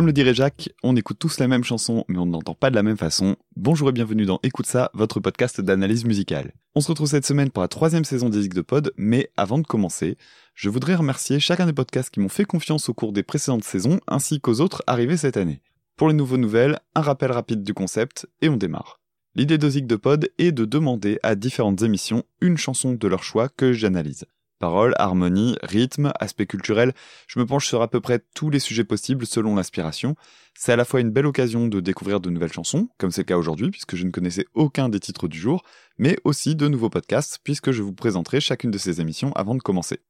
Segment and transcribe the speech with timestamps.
[0.00, 2.74] Comme le dirait Jacques, on écoute tous la même chanson, mais on n'entend pas de
[2.74, 3.36] la même façon.
[3.54, 6.54] Bonjour et bienvenue dans Écoute ça, votre podcast d'analyse musicale.
[6.74, 9.66] On se retrouve cette semaine pour la troisième saison des de Pod, mais avant de
[9.66, 10.16] commencer,
[10.54, 14.00] je voudrais remercier chacun des podcasts qui m'ont fait confiance au cours des précédentes saisons,
[14.08, 15.60] ainsi qu'aux autres arrivés cette année.
[15.96, 19.00] Pour les nouveaux nouvelles, un rappel rapide du concept, et on démarre.
[19.34, 23.22] L'idée de Zig de Pod est de demander à différentes émissions une chanson de leur
[23.22, 24.24] choix que j'analyse.
[24.60, 26.92] Paroles, harmonie, rythme, aspect culturel,
[27.26, 30.16] je me penche sur à peu près tous les sujets possibles selon l'inspiration.
[30.54, 33.26] C'est à la fois une belle occasion de découvrir de nouvelles chansons, comme c'est le
[33.26, 35.62] cas aujourd'hui puisque je ne connaissais aucun des titres du jour,
[35.96, 39.62] mais aussi de nouveaux podcasts puisque je vous présenterai chacune de ces émissions avant de
[39.62, 40.00] commencer.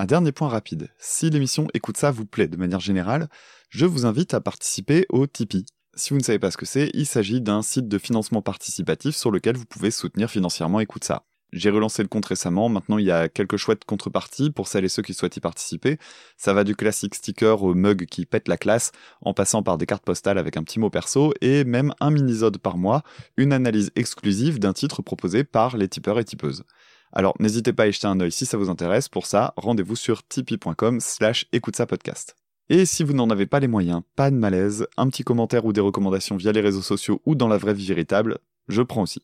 [0.00, 3.28] Un dernier point rapide, si l'émission Écoute ça vous plaît de manière générale,
[3.68, 5.64] je vous invite à participer au Tipeee.
[5.94, 9.14] Si vous ne savez pas ce que c'est, il s'agit d'un site de financement participatif
[9.14, 11.22] sur lequel vous pouvez soutenir financièrement Écoute ça.
[11.52, 14.88] J'ai relancé le compte récemment, maintenant il y a quelques chouettes contreparties pour celles et
[14.88, 15.98] ceux qui souhaitent y participer.
[16.38, 19.84] Ça va du classique sticker au mug qui pète la classe, en passant par des
[19.84, 23.02] cartes postales avec un petit mot perso, et même un mini-zode par mois,
[23.36, 26.64] une analyse exclusive d'un titre proposé par les tipeurs et tipeuses.
[27.12, 29.96] Alors n'hésitez pas à y jeter un œil si ça vous intéresse, pour ça, rendez-vous
[29.96, 32.34] sur tipeee.com slash écoute podcast.
[32.70, 35.74] Et si vous n'en avez pas les moyens, pas de malaise, un petit commentaire ou
[35.74, 39.20] des recommandations via les réseaux sociaux ou dans la vraie vie véritable, je prends aussi.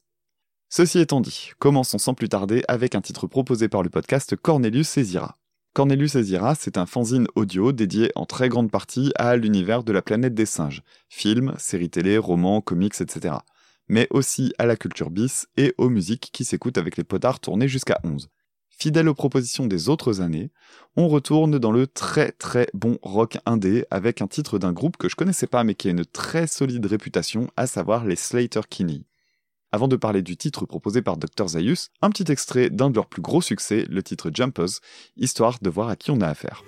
[0.70, 4.98] Ceci étant dit, commençons sans plus tarder avec un titre proposé par le podcast Cornelius
[4.98, 5.38] et Zira.
[5.72, 9.92] Cornelius et Zira, c'est un fanzine audio dédié en très grande partie à l'univers de
[9.92, 13.36] la planète des singes, films, séries télé, romans, comics, etc.
[13.88, 17.68] Mais aussi à la culture bis et aux musiques qui s'écoutent avec les potards tournés
[17.68, 18.28] jusqu'à 11.
[18.68, 20.50] Fidèle aux propositions des autres années,
[20.96, 25.08] on retourne dans le très très bon rock indé avec un titre d'un groupe que
[25.08, 29.07] je connaissais pas mais qui a une très solide réputation, à savoir les Slater Kinney.
[29.70, 33.06] Avant de parler du titre proposé par Dr Zayus, un petit extrait d'un de leurs
[33.06, 34.80] plus gros succès, le titre Jumpers,
[35.18, 36.64] histoire de voir à qui on a affaire.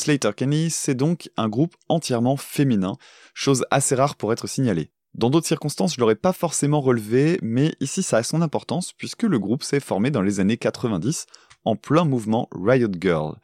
[0.00, 2.96] Slater Kenny, c'est donc un groupe entièrement féminin,
[3.34, 4.92] chose assez rare pour être signalée.
[5.12, 9.24] Dans d'autres circonstances, je l'aurais pas forcément relevé, mais ici ça a son importance puisque
[9.24, 11.26] le groupe s'est formé dans les années 90
[11.66, 13.34] en plein mouvement Riot Girl.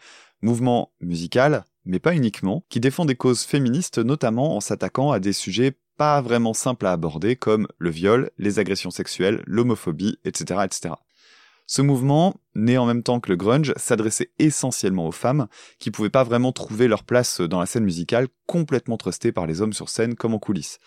[0.41, 5.35] Mouvement musical, mais pas uniquement, qui défend des causes féministes notamment en s'attaquant à des
[5.35, 10.95] sujets pas vraiment simples à aborder comme le viol, les agressions sexuelles, l'homophobie, etc., etc.
[11.67, 15.49] Ce mouvement, né en même temps que le grunge, s'adressait essentiellement aux femmes,
[15.81, 19.61] qui pouvaient pas vraiment trouver leur place dans la scène musicale, complètement trustées par les
[19.61, 20.79] hommes sur scène comme en coulisses.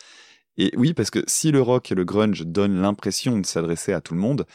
[0.57, 4.01] Et oui, parce que si le rock et le grunge donnent l'impression de s'adresser à
[4.01, 4.45] tout le monde,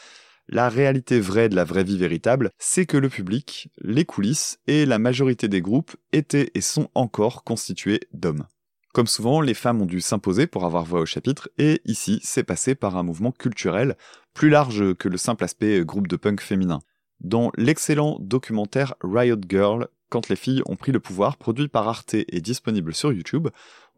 [0.47, 4.85] la réalité vraie de la vraie vie véritable, c'est que le public, les coulisses et
[4.85, 8.45] la majorité des groupes étaient et sont encore constitués d'hommes.
[8.95, 12.45] Comme souvent, les femmes ont dû s'imposer pour avoir voix au chapitre, et ici, c'est
[12.45, 13.97] passé par un mouvement culturel
[14.33, 16.79] plus large que le simple aspect groupe de punk féminin.
[17.19, 22.13] Dans l'excellent documentaire Riot Girl, quand les filles ont pris le pouvoir, produit par Arte
[22.13, 23.49] et disponible sur YouTube,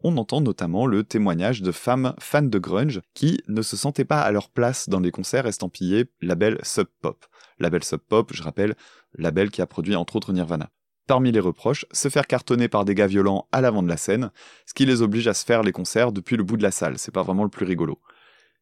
[0.02, 4.22] on entend notamment le témoignage de femmes fans de grunge qui ne se sentaient pas
[4.22, 7.28] à leur place dans les concerts estampillés label Sub Pop.
[7.60, 8.76] Label Sub Pop, je rappelle,
[9.14, 10.72] label qui a produit entre autres Nirvana.
[11.08, 14.30] Parmi les reproches, se faire cartonner par des gars violents à l'avant de la scène,
[14.66, 17.00] ce qui les oblige à se faire les concerts depuis le bout de la salle,
[17.00, 18.00] c'est pas vraiment le plus rigolo.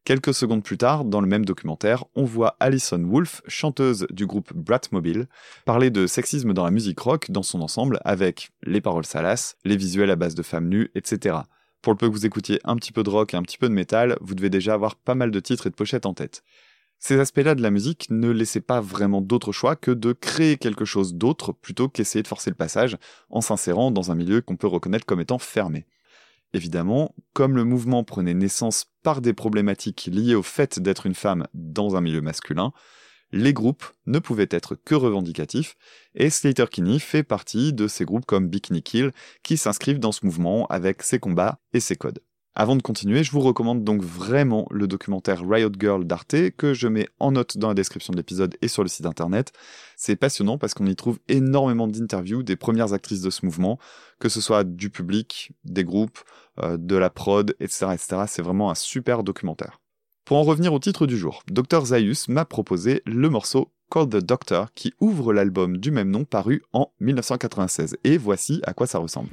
[0.04, 4.54] Quelques secondes plus tard, dans le même documentaire, on voit Alison Wolfe, chanteuse du groupe
[4.54, 5.26] Bratmobile,
[5.64, 9.76] parler de sexisme dans la musique rock dans son ensemble avec les paroles salaces, les
[9.76, 11.38] visuels à base de femmes nues, etc.
[11.82, 13.68] Pour le peu que vous écoutiez un petit peu de rock et un petit peu
[13.68, 16.44] de métal, vous devez déjà avoir pas mal de titres et de pochettes en tête.
[16.98, 20.84] Ces aspects-là de la musique ne laissaient pas vraiment d'autre choix que de créer quelque
[20.84, 22.96] chose d'autre plutôt qu'essayer de forcer le passage
[23.30, 25.86] en s'insérant dans un milieu qu'on peut reconnaître comme étant fermé.
[26.52, 31.46] Évidemment, comme le mouvement prenait naissance par des problématiques liées au fait d'être une femme
[31.54, 32.72] dans un milieu masculin,
[33.32, 35.76] les groupes ne pouvaient être que revendicatifs,
[36.14, 39.12] et Slater Kinney fait partie de ces groupes comme Bikini Kill
[39.42, 42.20] qui s'inscrivent dans ce mouvement avec ses combats et ses codes.
[42.58, 46.88] Avant de continuer, je vous recommande donc vraiment le documentaire Riot Girl d'Arte que je
[46.88, 49.52] mets en note dans la description de l'épisode et sur le site internet.
[49.94, 53.78] C'est passionnant parce qu'on y trouve énormément d'interviews des premières actrices de ce mouvement,
[54.20, 56.18] que ce soit du public, des groupes,
[56.62, 57.88] euh, de la prod, etc.
[57.92, 58.22] etc.
[58.26, 59.82] C'est vraiment un super documentaire.
[60.24, 64.16] Pour en revenir au titre du jour, Dr Zaius m'a proposé le morceau Call the
[64.16, 67.98] Doctor qui ouvre l'album du même nom paru en 1996.
[68.04, 69.28] Et voici à quoi ça ressemble.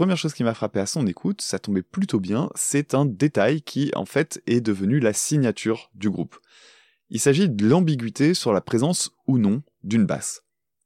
[0.00, 3.60] Première chose qui m'a frappé à son écoute, ça tombait plutôt bien, c'est un détail
[3.60, 6.38] qui en fait est devenu la signature du groupe.
[7.10, 10.42] Il s'agit de l'ambiguïté sur la présence ou non d'une basse.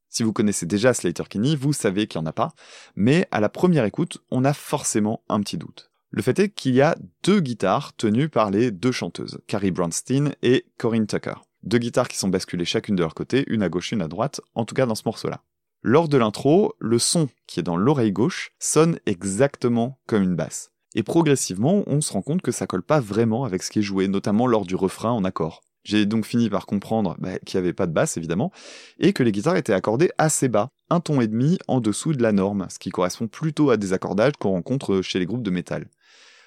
[0.08, 2.55] Si vous connaissez déjà Slater Kinney, vous savez qu'il n'y en a pas,
[2.96, 5.93] mais à la première écoute, on a forcément un petit doute.
[6.10, 10.34] Le fait est qu'il y a deux guitares tenues par les deux chanteuses, Carrie Brownstein
[10.43, 11.34] et Corinne Tucker.
[11.62, 14.40] Deux guitares qui sont basculées chacune de leur côté, une à gauche, une à droite,
[14.56, 15.44] en tout cas dans ce morceau-là.
[15.86, 20.70] Lors de l'intro, le son qui est dans l'oreille gauche sonne exactement comme une basse.
[20.94, 23.82] Et progressivement, on se rend compte que ça colle pas vraiment avec ce qui est
[23.82, 25.60] joué, notamment lors du refrain en accord.
[25.82, 28.50] J'ai donc fini par comprendre bah, qu'il n'y avait pas de basse, évidemment,
[28.98, 32.22] et que les guitares étaient accordées assez bas, un ton et demi en dessous de
[32.22, 35.50] la norme, ce qui correspond plutôt à des accordages qu'on rencontre chez les groupes de
[35.50, 35.90] métal.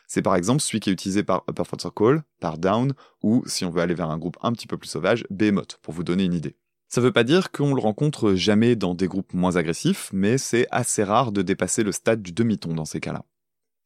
[0.08, 1.62] C'est par exemple celui qui est utilisé par Upper
[1.96, 4.90] Call, par Down, ou, si on veut aller vers un groupe un petit peu plus
[4.90, 6.56] sauvage, Behemoth, pour vous donner une idée.
[6.88, 10.68] Ça veut pas dire qu'on le rencontre jamais dans des groupes moins agressifs, mais c'est
[10.72, 13.26] assez rare de dépasser le stade du demi-ton dans ces cas-là.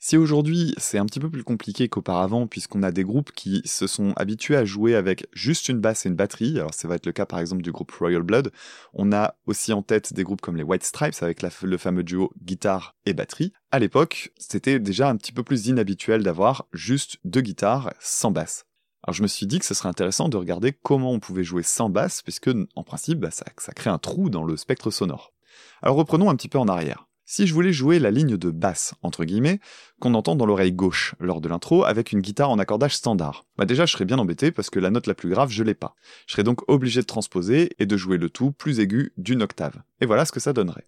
[0.04, 3.86] Si aujourd'hui c'est un petit peu plus compliqué qu'auparavant puisqu'on a des groupes qui se
[3.86, 7.06] sont habitués à jouer avec juste une basse et une batterie, alors ça va être
[7.06, 8.52] le cas par exemple du groupe Royal Blood,
[8.94, 12.32] on a aussi en tête des groupes comme les White Stripes avec le fameux duo
[12.44, 13.54] guitare et batterie.
[13.70, 18.66] À l'époque, c'était déjà un petit peu plus inhabituel d'avoir juste deux guitares sans basse.
[19.04, 21.64] Alors je me suis dit que ce serait intéressant de regarder comment on pouvait jouer
[21.64, 25.34] sans basse, puisque en principe bah, ça crée un trou dans le spectre sonore.
[25.82, 28.94] Alors reprenons un petit peu en arrière si je voulais jouer la ligne de basse,
[29.04, 29.62] entre guillemets,
[30.02, 33.46] qu'on entend dans l'oreille gauche lors de l'intro avec une guitare en accordage standard.
[33.58, 35.74] Bah déjà je serais bien embêté parce que la note la plus grave je l'ai
[35.74, 35.96] pas.
[36.28, 39.82] Je serais donc obligé de transposer et de jouer le tout plus aigu d'une octave.
[40.02, 40.84] Et voilà ce que ça donnerait.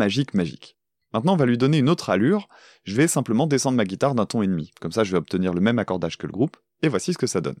[0.00, 0.78] Magique magique.
[1.12, 2.48] Maintenant, on va lui donner une autre allure.
[2.84, 4.70] Je vais simplement descendre ma guitare d'un ton et demi.
[4.80, 6.56] Comme ça, je vais obtenir le même accordage que le groupe.
[6.82, 7.56] Et voici ce que ça donne.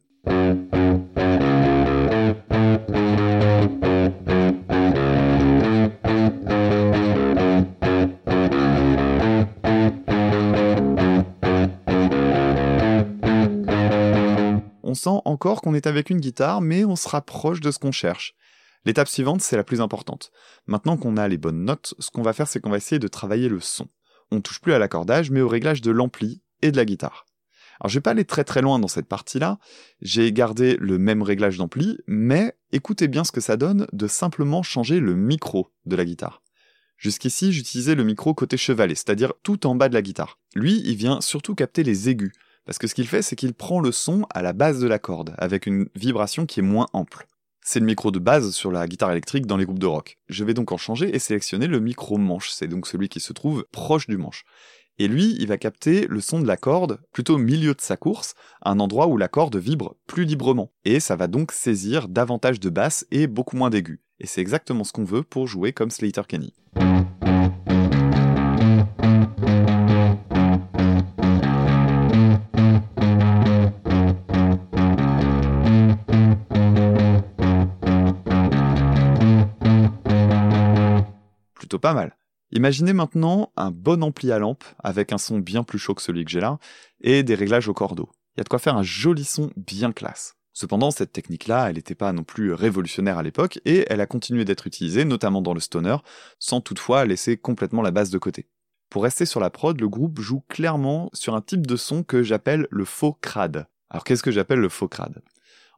[14.82, 17.92] On sent encore qu'on est avec une guitare, mais on se rapproche de ce qu'on
[17.92, 18.34] cherche.
[18.84, 20.30] L'étape suivante, c'est la plus importante.
[20.66, 23.08] Maintenant qu'on a les bonnes notes, ce qu'on va faire, c'est qu'on va essayer de
[23.08, 23.88] travailler le son.
[24.30, 27.26] On touche plus à l'accordage, mais au réglage de l'ampli et de la guitare.
[27.80, 29.58] Alors je vais pas aller très très loin dans cette partie-là,
[30.02, 34.62] j'ai gardé le même réglage d'ampli, mais écoutez bien ce que ça donne de simplement
[34.62, 36.42] changer le micro de la guitare.
[36.98, 40.38] Jusqu'ici, j'utilisais le micro côté chevalet, c'est-à-dire tout en bas de la guitare.
[40.54, 42.32] Lui, il vient surtout capter les aigus,
[42.66, 44.98] parce que ce qu'il fait, c'est qu'il prend le son à la base de la
[44.98, 47.26] corde, avec une vibration qui est moins ample.
[47.62, 50.18] C'est le micro de base sur la guitare électrique dans les groupes de rock.
[50.28, 53.32] Je vais donc en changer et sélectionner le micro manche, c'est donc celui qui se
[53.32, 54.44] trouve proche du manche.
[54.98, 57.96] Et lui, il va capter le son de la corde plutôt au milieu de sa
[57.96, 60.72] course, un endroit où la corde vibre plus librement.
[60.84, 64.00] Et ça va donc saisir davantage de basse et beaucoup moins d'aigus.
[64.18, 66.52] Et c'est exactement ce qu'on veut pour jouer comme Slater Kenny.
[81.78, 82.16] Pas mal.
[82.52, 86.24] Imaginez maintenant un bon ampli à lampe avec un son bien plus chaud que celui
[86.24, 86.58] que j'ai là
[87.00, 88.10] et des réglages au cordeau.
[88.34, 90.34] Il y a de quoi faire un joli son bien classe.
[90.52, 94.44] Cependant, cette technique-là, elle n'était pas non plus révolutionnaire à l'époque et elle a continué
[94.44, 95.96] d'être utilisée, notamment dans le stoner,
[96.38, 98.48] sans toutefois laisser complètement la basse de côté.
[98.88, 102.24] Pour rester sur la prod, le groupe joue clairement sur un type de son que
[102.24, 103.68] j'appelle le faux crade.
[103.88, 105.22] Alors qu'est-ce que j'appelle le faux crade?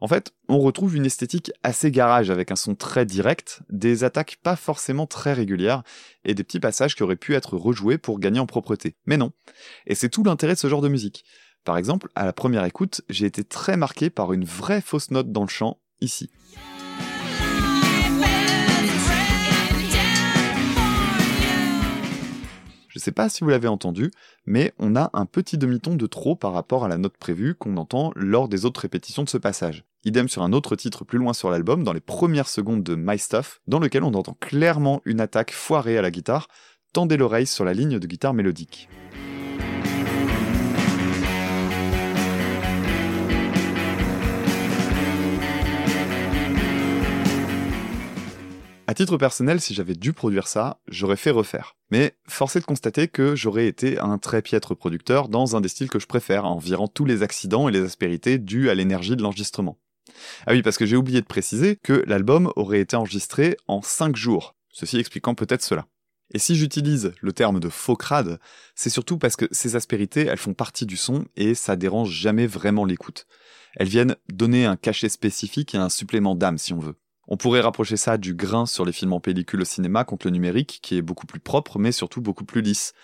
[0.02, 4.36] En fait, on retrouve une esthétique assez garage avec un son très direct, des attaques
[4.42, 5.84] pas forcément très régulières
[6.24, 8.96] et des petits passages qui auraient pu être rejoués pour gagner en propreté.
[9.06, 9.30] Mais non.
[9.86, 11.24] Et c'est tout l'intérêt de ce genre de musique.
[11.62, 15.30] Par exemple, à la première écoute, j'ai été très marqué par une vraie fausse note
[15.30, 16.30] dans le chant, ici.
[22.88, 24.10] Je sais pas si vous l'avez entendu,
[24.46, 27.76] mais on a un petit demi-ton de trop par rapport à la note prévue qu'on
[27.76, 29.84] entend lors des autres répétitions de ce passage.
[30.04, 33.18] Idem sur un autre titre plus loin sur l'album, dans les premières secondes de My
[33.18, 36.48] Stuff, dans lequel on entend clairement une attaque foirée à la guitare,
[36.92, 38.88] tendez l'oreille sur la ligne de guitare mélodique.
[48.88, 51.76] À titre personnel, si j'avais dû produire ça, j'aurais fait refaire.
[51.92, 55.68] Mais force est de constater que j'aurais été un très piètre producteur dans un des
[55.68, 59.14] styles que je préfère, en virant tous les accidents et les aspérités dus à l'énergie
[59.14, 59.78] de l'enregistrement.
[60.46, 64.16] Ah oui, parce que j'ai oublié de préciser que l'album aurait été enregistré en 5
[64.16, 65.86] jours, ceci expliquant peut-être cela.
[66.34, 68.38] Et si j'utilise le terme de faux crade,
[68.74, 72.46] c'est surtout parce que ces aspérités, elles font partie du son et ça dérange jamais
[72.46, 73.26] vraiment l'écoute.
[73.76, 76.96] Elles viennent donner un cachet spécifique et un supplément d'âme si on veut.
[77.28, 80.32] On pourrait rapprocher ça du grain sur les films en pellicule au cinéma contre le
[80.32, 82.94] numérique, qui est beaucoup plus propre, mais surtout beaucoup plus lisse.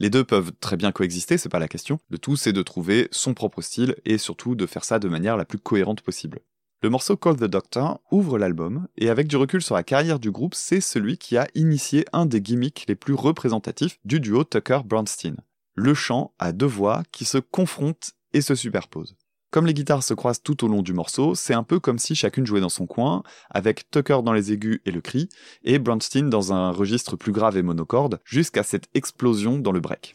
[0.00, 1.98] Les deux peuvent très bien coexister, c'est pas la question.
[2.08, 5.36] Le tout, c'est de trouver son propre style et surtout de faire ça de manière
[5.36, 6.38] la plus cohérente possible.
[6.82, 10.30] Le morceau Call the Doctor ouvre l'album, et avec du recul sur la carrière du
[10.30, 15.34] groupe, c'est celui qui a initié un des gimmicks les plus représentatifs du duo Tucker-Brownstein.
[15.74, 19.16] Le chant à deux voix qui se confrontent et se superposent.
[19.50, 22.14] Comme les guitares se croisent tout au long du morceau, c'est un peu comme si
[22.14, 25.30] chacune jouait dans son coin, avec Tucker dans les aigus et le cri,
[25.64, 30.14] et Brownstein dans un registre plus grave et monocorde, jusqu'à cette explosion dans le break.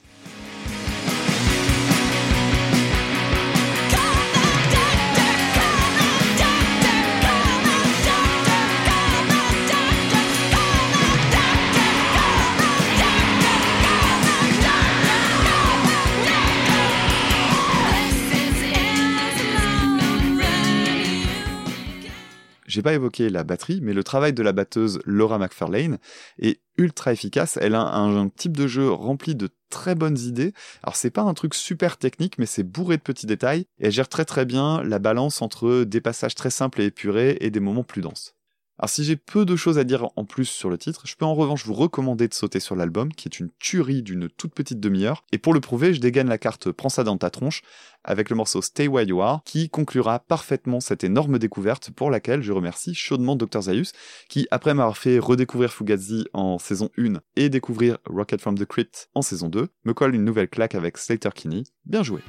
[22.74, 26.00] J'ai pas évoqué la batterie, mais le travail de la batteuse Laura McFarlane
[26.40, 27.60] est ultra efficace.
[27.62, 30.54] Elle a un, type de jeu rempli de très bonnes idées.
[30.82, 33.92] Alors c'est pas un truc super technique, mais c'est bourré de petits détails et elle
[33.92, 37.60] gère très très bien la balance entre des passages très simples et épurés et des
[37.60, 38.34] moments plus denses.
[38.80, 41.26] Alors si j'ai peu de choses à dire en plus sur le titre, je peux
[41.26, 44.80] en revanche vous recommander de sauter sur l'album, qui est une tuerie d'une toute petite
[44.80, 47.62] demi-heure, et pour le prouver, je dégaine la carte Prends ça dans ta tronche,
[48.04, 52.42] avec le morceau Stay Where You Are, qui conclura parfaitement cette énorme découverte pour laquelle
[52.42, 53.92] je remercie chaudement Dr Zaius,
[54.28, 59.10] qui après m'avoir fait redécouvrir Fugazi en saison 1 et découvrir Rocket from the Crypt
[59.14, 61.64] en saison 2, me colle une nouvelle claque avec Slater Kinney.
[61.86, 62.22] Bien joué.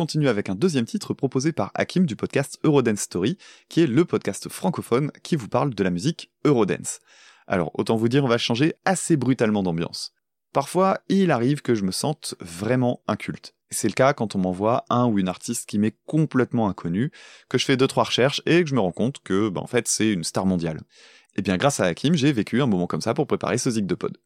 [0.00, 3.36] Continue avec un deuxième titre proposé par Hakim du podcast Eurodance Story,
[3.68, 7.00] qui est le podcast francophone qui vous parle de la musique Eurodance.
[7.46, 10.14] Alors, autant vous dire, on va changer assez brutalement d'ambiance.
[10.54, 13.54] Parfois, il arrive que je me sente vraiment inculte.
[13.68, 17.12] C'est le cas quand on m'envoie un ou une artiste qui m'est complètement inconnu,
[17.50, 19.66] que je fais deux trois recherches et que je me rends compte que, ben, en
[19.66, 20.78] fait, c'est une star mondiale.
[20.78, 23.70] Et eh bien, grâce à Hakim, j'ai vécu un moment comme ça pour préparer ce
[23.70, 24.16] zig de pod.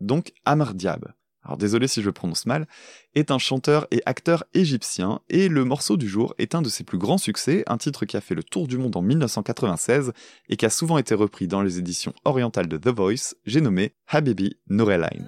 [0.00, 2.67] Donc, Amr Diab alors désolé si je le prononce mal,
[3.15, 6.83] est un chanteur et acteur égyptien, et le morceau du jour est un de ses
[6.83, 10.11] plus grands succès, un titre qui a fait le tour du monde en 1996
[10.49, 13.93] et qui a souvent été repris dans les éditions orientales de The Voice, j'ai nommé
[14.07, 15.27] Habibi Nouraline.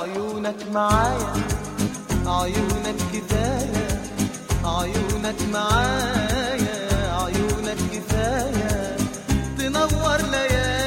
[0.00, 1.32] عيونك معايا
[2.26, 2.96] عيونك
[4.65, 6.79] عيونك معايا
[7.21, 8.97] عيونك كفاية.
[9.57, 10.84] تنور ليالي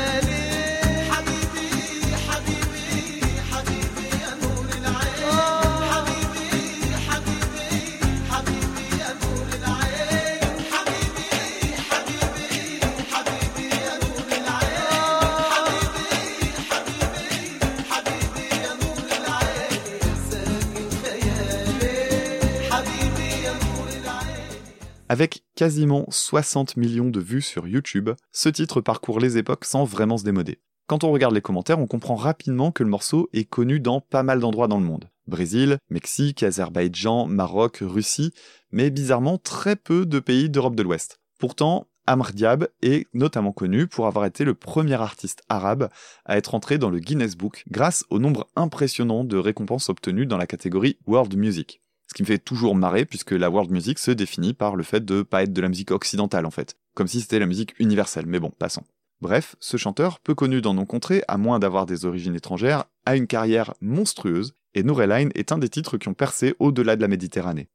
[25.11, 30.19] Avec quasiment 60 millions de vues sur YouTube, ce titre parcourt les époques sans vraiment
[30.19, 30.59] se démoder.
[30.87, 34.23] Quand on regarde les commentaires, on comprend rapidement que le morceau est connu dans pas
[34.23, 35.09] mal d'endroits dans le monde.
[35.27, 38.35] Brésil, Mexique, Azerbaïdjan, Maroc, Russie,
[38.71, 41.21] mais bizarrement très peu de pays d'Europe de l'Ouest.
[41.39, 45.89] Pourtant, Amr Diab est notamment connu pour avoir été le premier artiste arabe
[46.27, 50.39] à être entré dans le Guinness Book grâce au nombre impressionnant de récompenses obtenues dans
[50.39, 51.81] la catégorie World Music.
[52.09, 55.05] Ce qui me fait toujours marrer puisque la world music se définit par le fait
[55.05, 56.77] de pas être de la musique occidentale en fait.
[56.95, 58.85] Comme si c'était la musique universelle, mais bon, passons.
[59.21, 63.17] Bref, ce chanteur, peu connu dans nos contrées, à moins d'avoir des origines étrangères, a
[63.17, 67.09] une carrière monstrueuse, et Nouraline est un des titres qui ont percé au-delà de la
[67.09, 67.69] Méditerranée.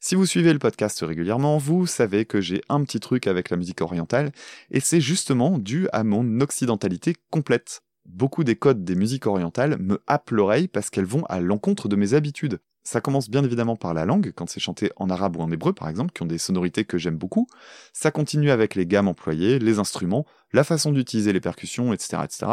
[0.00, 3.56] Si vous suivez le podcast régulièrement, vous savez que j'ai un petit truc avec la
[3.56, 4.32] musique orientale,
[4.70, 7.82] et c'est justement dû à mon occidentalité complète.
[8.04, 11.96] Beaucoup des codes des musiques orientales me happent l'oreille parce qu'elles vont à l'encontre de
[11.96, 12.58] mes habitudes.
[12.84, 15.72] Ça commence bien évidemment par la langue, quand c'est chanté en arabe ou en hébreu
[15.72, 17.46] par exemple, qui ont des sonorités que j'aime beaucoup.
[17.92, 22.46] Ça continue avec les gammes employées, les instruments, la façon d'utiliser les percussions, etc., etc.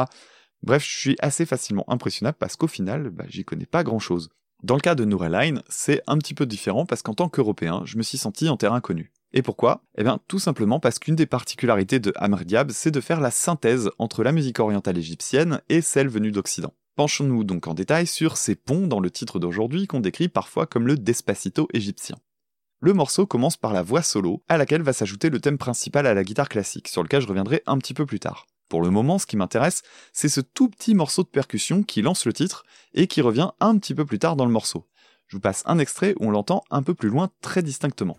[0.62, 4.30] Bref, je suis assez facilement impressionnable parce qu'au final, bah, j'y connais pas grand chose.
[4.62, 7.98] Dans le cas de Nouraline, c'est un petit peu différent parce qu'en tant qu'Européen, je
[7.98, 9.14] me suis senti en terrain connu.
[9.32, 9.84] Et pourquoi?
[9.98, 13.32] Eh bien, tout simplement parce qu'une des particularités de Amr Diab, c'est de faire la
[13.32, 16.74] synthèse entre la musique orientale égyptienne et celle venue d'Occident.
[17.00, 20.86] Penchons-nous donc en détail sur ces ponts dans le titre d'aujourd'hui qu'on décrit parfois comme
[20.86, 22.18] le Despacito égyptien.
[22.82, 26.14] Le morceau commence par la voix solo, à laquelle va s'ajouter le thème principal à
[26.14, 28.48] la guitare classique, sur lequel je reviendrai un petit peu plus tard.
[28.68, 32.26] Pour le moment, ce qui m'intéresse, c'est ce tout petit morceau de percussion qui lance
[32.26, 34.86] le titre et qui revient un petit peu plus tard dans le morceau.
[35.28, 38.18] Je vous passe un extrait où on l'entend un peu plus loin très distinctement.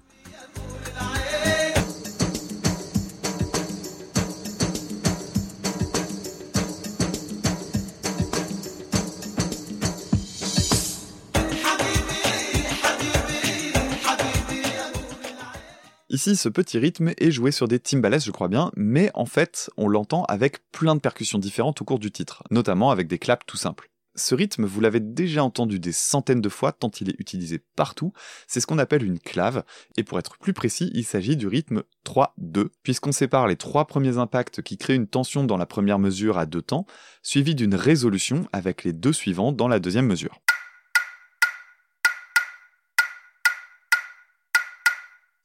[16.12, 19.71] Ici, ce petit rythme est joué sur des timbales, je crois bien, mais en fait,
[19.76, 23.47] on l'entend avec plein de percussions différentes au cours du titre, notamment avec des claps
[23.47, 23.93] tout simples.
[24.17, 28.12] Ce rythme, vous l'avez déjà entendu des centaines de fois tant il est utilisé partout,
[28.49, 29.62] c'est ce qu'on appelle une clave,
[29.96, 34.18] et pour être plus précis, il s'agit du rythme 3-2, puisqu'on sépare les trois premiers
[34.18, 36.87] impacts qui créent une tension dans la première mesure à deux temps,
[37.23, 40.40] suivi d'une résolution avec les deux suivants dans la deuxième mesure.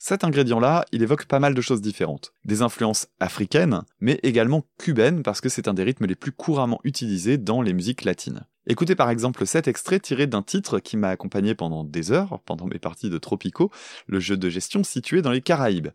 [0.08, 2.32] Cet ingrédient-là, il évoque pas mal de choses différentes.
[2.46, 6.80] Des influences africaines, mais également cubaines, parce que c'est un des rythmes les plus couramment
[6.84, 8.46] utilisés dans les musiques latines.
[8.68, 12.68] Écoutez par exemple cet extrait tiré d'un titre qui m'a accompagné pendant des heures, pendant
[12.68, 13.72] mes parties de Tropico,
[14.06, 15.89] le jeu de gestion situé dans les Caraïbes.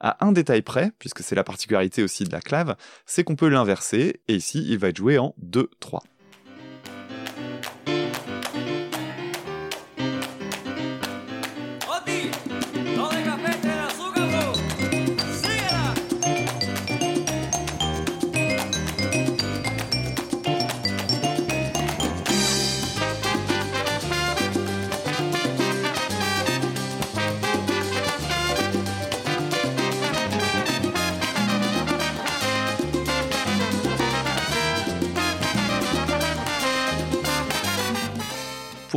[0.00, 3.48] À un détail près, puisque c'est la particularité aussi de la clave, c'est qu'on peut
[3.48, 5.98] l'inverser, et ici il va être joué en 2-3.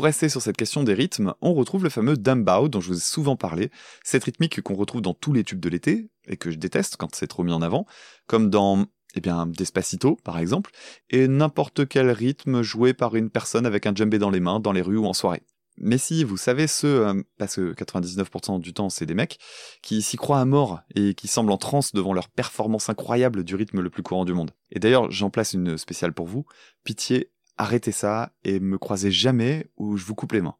[0.03, 2.97] Pour rester sur cette question des rythmes, on retrouve le fameux dambao dont je vous
[2.97, 3.71] ai souvent parlé,
[4.03, 7.15] cette rythmique qu'on retrouve dans tous les tubes de l'été, et que je déteste quand
[7.15, 7.85] c'est trop mis en avant,
[8.27, 8.83] comme dans
[9.15, 10.71] eh bien, Despacito, par exemple,
[11.09, 14.73] et n'importe quel rythme joué par une personne avec un djembé dans les mains, dans
[14.73, 15.43] les rues ou en soirée.
[15.77, 19.39] Mais si vous savez ceux, euh, parce que 99% du temps c'est des mecs,
[19.81, 23.55] qui s'y croient à mort et qui semblent en transe devant leur performance incroyable du
[23.55, 24.51] rythme le plus courant du monde.
[24.71, 26.45] Et d'ailleurs, j'en place une spéciale pour vous.
[26.83, 30.55] Pitié, arrêtez ça et me croisez jamais ou je vous coupe les mains.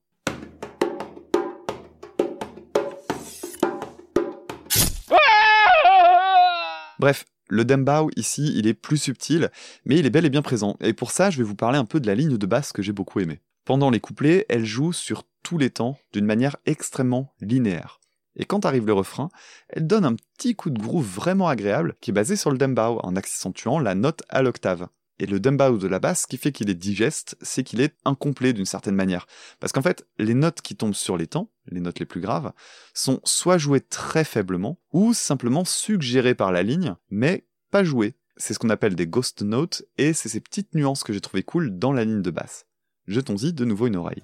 [6.99, 9.51] Bref, le dembao ici, il est plus subtil,
[9.86, 10.77] mais il est bel et bien présent.
[10.79, 12.82] Et pour ça, je vais vous parler un peu de la ligne de basse que
[12.82, 13.41] j'ai beaucoup aimée.
[13.65, 17.99] Pendant les couplets, elle joue sur tous les temps d'une manière extrêmement linéaire.
[18.36, 19.29] Et quand arrive le refrain,
[19.69, 22.99] elle donne un petit coup de groove vraiment agréable qui est basé sur le dembao
[23.03, 24.88] en accentuant la note à l'octave.
[25.23, 27.95] Et le dembao de la basse, ce qui fait qu'il est digeste, c'est qu'il est
[28.03, 29.25] incomplet d'une certaine manière.
[29.62, 32.51] Parce qu'en fait, les notes qui tombent sur les temps, les notes les plus graves,
[32.93, 38.15] sont soit jouées très faiblement, ou simplement suggérées par la ligne, mais pas jouées.
[38.36, 41.41] C'est ce qu'on appelle des ghost notes, et c'est ces petites nuances que j'ai trouvé
[41.41, 42.65] cool dans la ligne de basse.
[43.07, 44.23] Jetons-y de nouveau une oreille.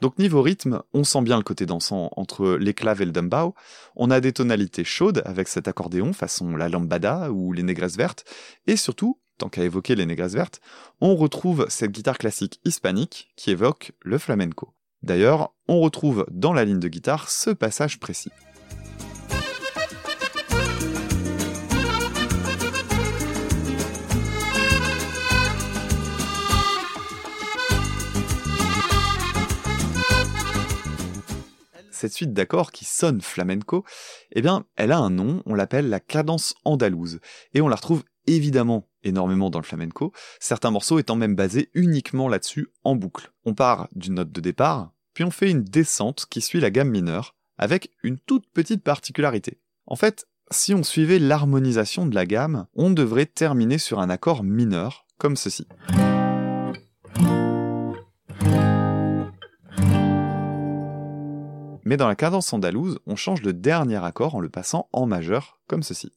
[0.00, 3.54] Donc niveau rythme, on sent bien le côté dansant entre l'éclave et le dambao.
[3.96, 8.24] On a des tonalités chaudes avec cet accordéon façon la lambada ou les négresses vertes.
[8.66, 10.60] Et surtout, tant qu'à évoquer les négresses vertes,
[11.00, 14.72] on retrouve cette guitare classique hispanique qui évoque le flamenco.
[15.02, 18.30] D'ailleurs, on retrouve dans la ligne de guitare ce passage précis.
[31.98, 33.84] cette suite d'accords qui sonne flamenco,
[34.32, 37.18] eh bien, elle a un nom, on l'appelle la cadence andalouse,
[37.54, 38.04] et on la retrouve
[38.36, 43.32] évidemment énormément dans le flamenco, certains morceaux étant même basés uniquement là-dessus en boucle.
[43.44, 46.90] On part d'une note de départ, puis on fait une descente qui suit la gamme
[46.90, 49.60] mineure, avec une toute petite particularité.
[49.86, 54.44] En fait, Si on suivait l'harmonisation de la gamme, on devrait terminer sur un accord
[54.44, 55.68] mineur, comme ceci.
[61.84, 65.60] Mais dans la cadence andalouse, on change le dernier accord en le passant en majeur,
[65.66, 66.12] comme ceci.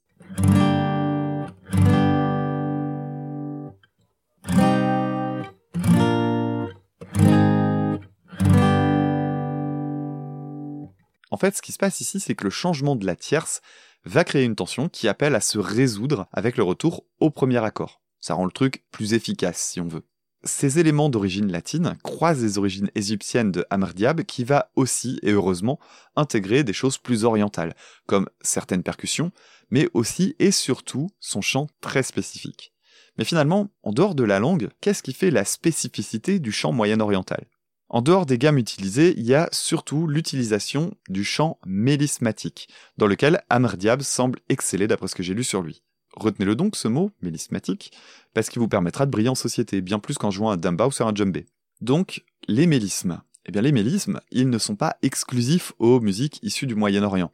[11.41, 13.62] Fait, ce qui se passe ici, c'est que le changement de la tierce
[14.06, 18.01] va créer une tension qui appelle à se résoudre avec le retour au premier accord.
[18.19, 20.04] Ça rend le truc plus efficace, si on veut.
[20.43, 25.32] Ces éléments d'origine latine croisent les origines égyptiennes de Amr Diab qui va aussi, et
[25.32, 25.80] heureusement,
[26.15, 27.75] intégrer des choses plus orientales,
[28.08, 29.32] comme certaines percussions,
[29.69, 32.73] mais aussi et surtout son chant très spécifique.
[33.17, 37.45] Mais finalement, en dehors de la langue, qu'est-ce qui fait la spécificité du chant moyen-oriental?
[37.93, 43.43] En dehors des gammes utilisées, il y a surtout l'utilisation du chant mélismatique, dans lequel
[43.49, 45.84] Amr Diab semble exceller d'après ce que j'ai lu sur lui.
[46.15, 47.91] Retenez-le donc, ce mot, mélismatique,
[48.34, 50.91] parce qu'il vous permettra de briller en société, bien plus qu'en jouant un damba ou
[50.93, 51.47] sur un djembé.
[51.82, 53.21] Donc, les mélismes.
[53.45, 57.34] Eh bien, les mélismes, ils ne sont pas exclusifs aux musiques issues du Moyen-Orient.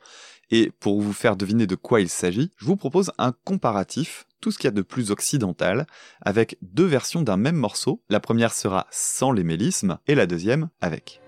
[0.49, 4.51] Et pour vous faire deviner de quoi il s'agit, je vous propose un comparatif, tout
[4.51, 5.87] ce qu'il y a de plus occidental,
[6.21, 8.01] avec deux versions d'un même morceau.
[8.09, 11.21] La première sera sans les mélismes, et la deuxième avec.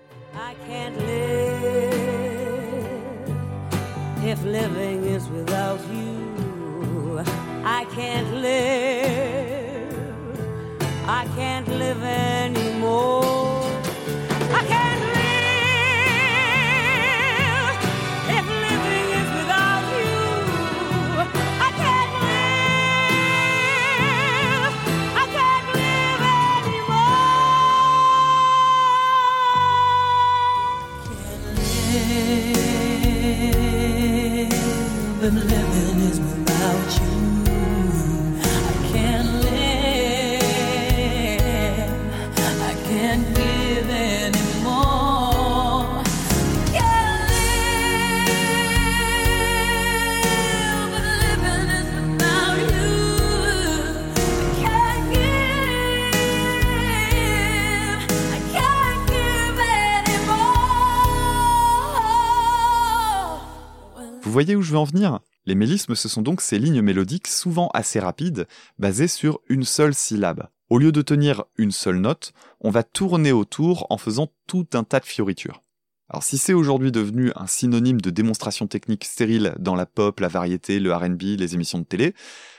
[64.42, 67.68] Voyez où je veux en venir Les mélismes, ce sont donc ces lignes mélodiques souvent
[67.74, 68.48] assez rapides,
[68.78, 70.48] basées sur une seule syllabe.
[70.70, 74.82] Au lieu de tenir une seule note, on va tourner autour en faisant tout un
[74.82, 75.62] tas de fioritures.
[76.08, 80.28] Alors si c'est aujourd'hui devenu un synonyme de démonstration technique stérile dans la pop, la
[80.28, 82.14] variété, le RB, les émissions de télé,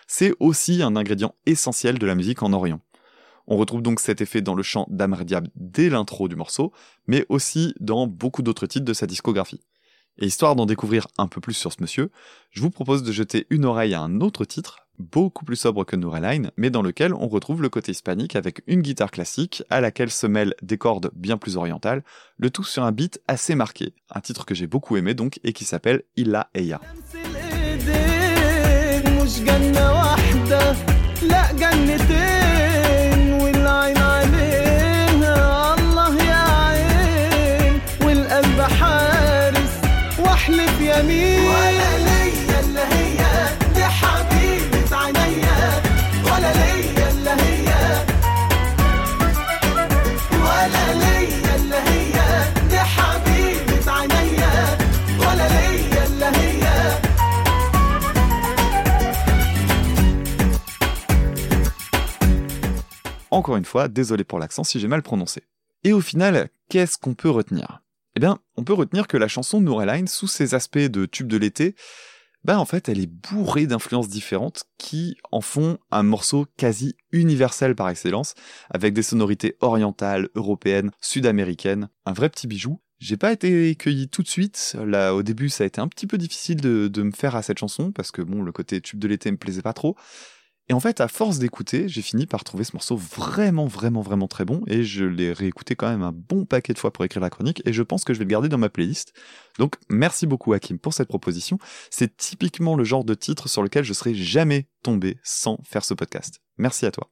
[0.05, 2.81] c'est aussi un ingrédient essentiel de la musique en Orient.
[3.47, 6.73] On retrouve donc cet effet dans le chant d'Amr Diab dès l'intro du morceau,
[7.07, 9.61] mais aussi dans beaucoup d'autres titres de sa discographie.
[10.21, 12.11] Et histoire d'en découvrir un peu plus sur ce monsieur,
[12.51, 15.95] je vous propose de jeter une oreille à un autre titre, beaucoup plus sobre que
[15.95, 20.11] Nouraline, mais dans lequel on retrouve le côté hispanique avec une guitare classique à laquelle
[20.11, 22.03] se mêlent des cordes bien plus orientales,
[22.37, 25.53] le tout sur un beat assez marqué, un titre que j'ai beaucoup aimé donc et
[25.53, 26.79] qui s'appelle Illa Eya.
[63.57, 65.43] Une fois, désolé pour l'accent si j'ai mal prononcé.
[65.83, 67.81] Et au final, qu'est-ce qu'on peut retenir?
[68.15, 71.37] Eh bien, on peut retenir que la chanson Nouraline, sous ses aspects de tube de
[71.37, 71.75] l'été,
[72.43, 77.75] bah en fait, elle est bourrée d'influences différentes qui en font un morceau quasi universel
[77.75, 78.33] par excellence,
[78.69, 82.81] avec des sonorités orientales, européennes, sud-américaines, un vrai petit bijou.
[82.99, 84.77] J'ai pas été cueilli tout de suite.
[84.85, 87.41] Là, au début, ça a été un petit peu difficile de, de me faire à
[87.41, 89.95] cette chanson parce que bon, le côté tube de l'été me plaisait pas trop.
[90.71, 94.29] Et en fait, à force d'écouter, j'ai fini par trouver ce morceau vraiment, vraiment, vraiment
[94.29, 97.21] très bon, et je l'ai réécouté quand même un bon paquet de fois pour écrire
[97.21, 99.11] la chronique, et je pense que je vais le garder dans ma playlist.
[99.59, 101.57] Donc, merci beaucoup Hakim pour cette proposition.
[101.89, 105.93] C'est typiquement le genre de titre sur lequel je serais jamais tombé sans faire ce
[105.93, 106.39] podcast.
[106.57, 107.11] Merci à toi.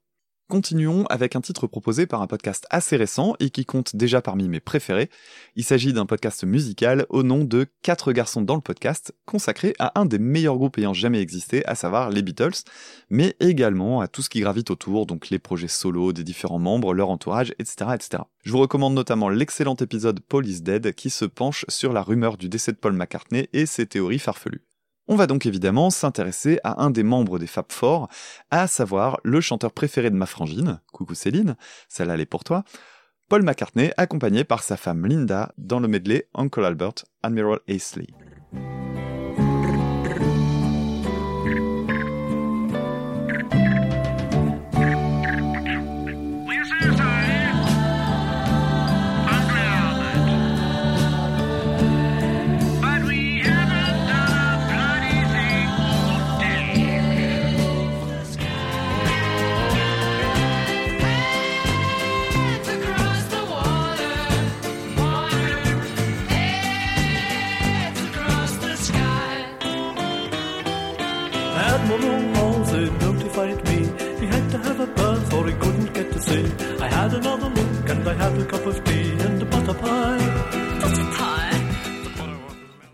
[0.49, 4.49] Continuons avec un titre proposé par un podcast assez récent et qui compte déjà parmi
[4.49, 5.11] mes préférés.
[5.55, 9.99] Il s'agit d'un podcast musical au nom de 4 garçons dans le podcast, consacré à
[9.99, 12.63] un des meilleurs groupes ayant jamais existé, à savoir les Beatles,
[13.11, 16.95] mais également à tout ce qui gravite autour, donc les projets solos des différents membres,
[16.95, 18.23] leur entourage, etc., etc.
[18.41, 22.37] Je vous recommande notamment l'excellent épisode Paul is Dead qui se penche sur la rumeur
[22.37, 24.63] du décès de Paul McCartney et ses théories farfelues.
[25.11, 28.09] On va donc évidemment s'intéresser à un des membres des Fab Four,
[28.51, 31.55] à savoir le chanteur préféré de ma frangine, coucou Céline,
[31.87, 32.63] celle-là elle est pour toi,
[33.27, 38.05] Paul McCartney, accompagné par sa femme Linda dans le medley Uncle Albert, Admiral Aisley.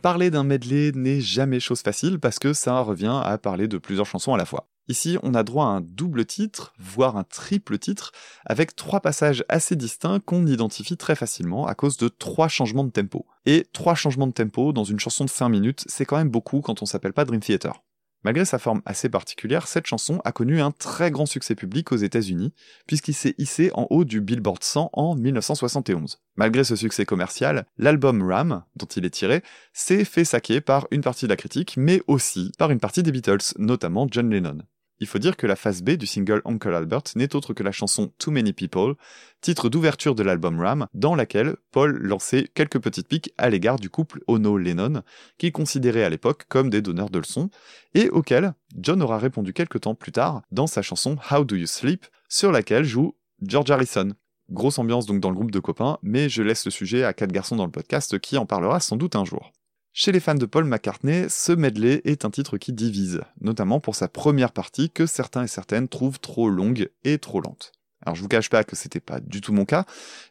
[0.01, 4.05] Parler d'un medley n'est jamais chose facile parce que ça revient à parler de plusieurs
[4.05, 4.67] chansons à la fois.
[4.88, 8.12] Ici, on a droit à un double titre, voire un triple titre,
[8.45, 12.91] avec trois passages assez distincts qu'on identifie très facilement à cause de trois changements de
[12.91, 13.25] tempo.
[13.47, 16.62] Et trois changements de tempo dans une chanson de 5 minutes, c'est quand même beaucoup
[16.62, 17.85] quand on s'appelle pas Dream Theater.
[18.25, 21.97] Malgré sa forme assez particulière, cette chanson a connu un très grand succès public aux
[21.97, 22.55] États-Unis,
[22.88, 26.17] puisqu'il s'est hissé en haut du Billboard 100 en 1971.
[26.35, 31.01] Malgré ce succès commercial, l'album Ram, dont il est tiré, s'est fait saquer par une
[31.01, 34.57] partie de la critique, mais aussi par une partie des Beatles, notamment John Lennon.
[34.99, 37.73] Il faut dire que la phase B du single Uncle Albert n'est autre que la
[37.73, 38.95] chanson Too Many People,
[39.41, 43.89] titre d'ouverture de l'album Ram, dans laquelle Paul lançait quelques petites piques à l'égard du
[43.89, 45.01] couple Ono-Lennon,
[45.38, 47.49] qu'il considérait à l'époque comme des donneurs de leçons,
[47.93, 51.67] et auquel John aura répondu quelques temps plus tard dans sa chanson How Do You
[51.67, 54.13] Sleep, sur laquelle joue George Harrison.
[54.49, 57.31] Grosse ambiance donc dans le groupe de copains, mais je laisse le sujet à quatre
[57.31, 59.51] garçons dans le podcast qui en parlera sans doute un jour.
[59.97, 63.95] Chez les fans de Paul McCartney, ce medley est un titre qui divise, notamment pour
[63.95, 67.71] sa première partie que certains et certaines trouvent trop longue et trop lente.
[68.05, 69.86] Alors je vous cache pas que c'était pas du tout mon cas.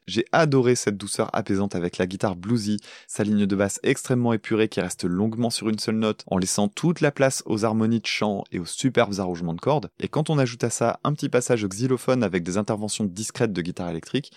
[0.07, 2.77] J'ai adoré cette douceur apaisante avec la guitare bluesy,
[3.09, 6.69] sa ligne de basse extrêmement épurée qui reste longuement sur une seule note en laissant
[6.69, 9.89] toute la place aux harmonies de chant et aux superbes arrangements de cordes.
[9.99, 13.63] Et quand on ajoute à ça un petit passage xylophone avec des interventions discrètes de
[13.63, 14.31] guitare électrique,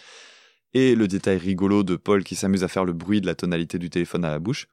[0.73, 3.77] et le détail rigolo de Paul qui s'amuse à faire le bruit de la tonalité
[3.77, 4.67] du téléphone à la bouche,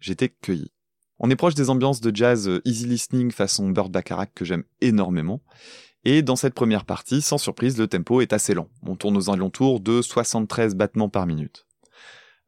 [0.00, 0.70] J'étais cueilli.
[1.18, 4.64] On est proche des ambiances de jazz euh, easy listening façon Bird Bacharach que j'aime
[4.80, 5.40] énormément.
[6.04, 8.68] Et dans cette première partie, sans surprise, le tempo est assez lent.
[8.82, 11.66] On tourne aux alentours de 73 battements par minute.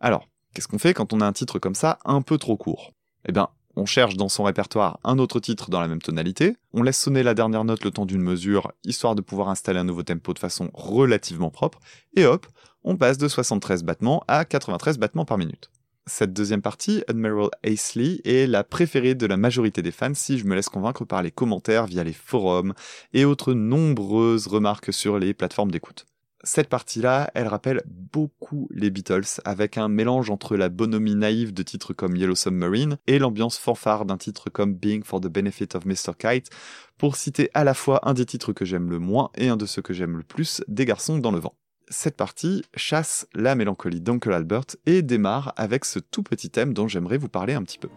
[0.00, 2.92] Alors, qu'est-ce qu'on fait quand on a un titre comme ça un peu trop court?
[3.26, 6.82] Eh bien, on cherche dans son répertoire un autre titre dans la même tonalité, on
[6.82, 10.02] laisse sonner la dernière note le temps d'une mesure, histoire de pouvoir installer un nouveau
[10.02, 11.78] tempo de façon relativement propre,
[12.14, 12.46] et hop,
[12.84, 15.70] on passe de 73 battements à 93 battements par minute.
[16.08, 20.44] Cette deuxième partie, Admiral Aisley, est la préférée de la majorité des fans si je
[20.44, 22.74] me laisse convaincre par les commentaires via les forums
[23.12, 26.06] et autres nombreuses remarques sur les plateformes d'écoute.
[26.46, 31.64] Cette partie-là, elle rappelle beaucoup les Beatles, avec un mélange entre la bonhomie naïve de
[31.64, 35.84] titres comme Yellow Submarine et l'ambiance fanfare d'un titre comme Being for the Benefit of
[35.84, 36.12] Mr.
[36.16, 36.50] Kite,
[36.98, 39.66] pour citer à la fois un des titres que j'aime le moins et un de
[39.66, 41.54] ceux que j'aime le plus, des garçons dans le vent
[41.88, 46.88] cette partie chasse la mélancolie d'Uncle Albert et démarre avec ce tout petit thème dont
[46.88, 47.88] j'aimerais vous parler un petit peu.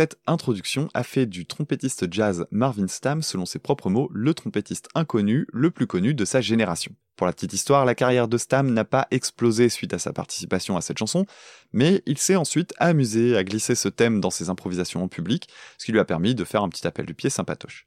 [0.00, 4.88] Cette introduction a fait du trompettiste jazz Marvin Stamm, selon ses propres mots, le trompettiste
[4.94, 6.92] inconnu, le plus connu de sa génération.
[7.16, 10.78] Pour la petite histoire, la carrière de Stamm n'a pas explosé suite à sa participation
[10.78, 11.26] à cette chanson,
[11.74, 15.84] mais il s'est ensuite amusé à glisser ce thème dans ses improvisations en public, ce
[15.84, 17.86] qui lui a permis de faire un petit appel du pied sympatoche.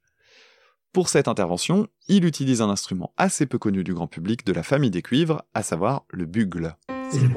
[0.91, 4.61] Pour cette intervention, il utilise un instrument assez peu connu du grand public de la
[4.61, 6.75] famille des cuivres, à savoir le bugle.
[7.11, 7.29] Le